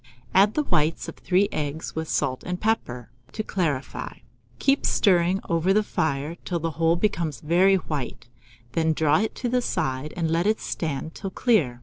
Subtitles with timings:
[0.33, 4.13] Add the whites of 3 eggs, with salt and pepper, to clarify;
[4.57, 8.27] keep stirring over the fire, till the whole becomes very white;
[8.71, 11.79] then draw it to the side, and let it stand till clear.